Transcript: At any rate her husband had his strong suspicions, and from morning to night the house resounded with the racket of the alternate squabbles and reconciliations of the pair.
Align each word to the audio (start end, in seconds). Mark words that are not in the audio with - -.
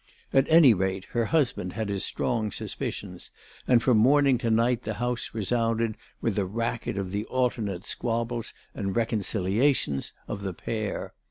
At 0.33 0.47
any 0.49 0.73
rate 0.73 1.05
her 1.11 1.25
husband 1.25 1.73
had 1.73 1.87
his 1.89 2.03
strong 2.03 2.51
suspicions, 2.51 3.29
and 3.67 3.83
from 3.83 3.99
morning 3.99 4.39
to 4.39 4.49
night 4.49 4.81
the 4.81 4.95
house 4.95 5.29
resounded 5.31 5.95
with 6.21 6.37
the 6.37 6.45
racket 6.47 6.97
of 6.97 7.11
the 7.11 7.25
alternate 7.25 7.85
squabbles 7.85 8.51
and 8.73 8.95
reconciliations 8.95 10.11
of 10.27 10.41
the 10.41 10.55
pair. 10.55 11.13